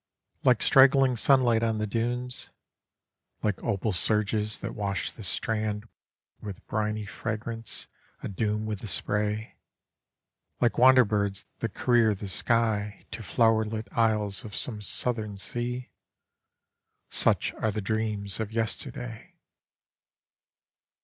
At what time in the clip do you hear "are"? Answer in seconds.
17.53-17.69